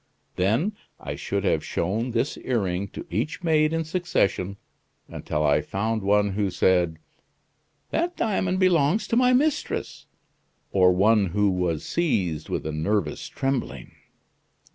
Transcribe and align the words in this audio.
Then, 0.35 0.73
I 0.99 1.15
should 1.15 1.43
have 1.43 1.63
shown 1.63 2.09
this 2.09 2.35
earring 2.39 2.87
to 2.87 3.05
each 3.11 3.43
maid 3.43 3.71
in 3.71 3.83
succession 3.83 4.57
until 5.07 5.45
I 5.45 5.61
found 5.61 6.01
one 6.01 6.29
who 6.31 6.49
said: 6.49 6.97
'That 7.91 8.17
diamond 8.17 8.57
belongs 8.59 9.07
to 9.09 9.15
my 9.15 9.31
mistress,' 9.33 10.07
or 10.71 10.91
one 10.91 11.27
who 11.27 11.51
was 11.51 11.85
seized 11.85 12.49
with 12.49 12.65
a 12.65 12.71
nervous 12.71 13.27
trembling." 13.27 13.91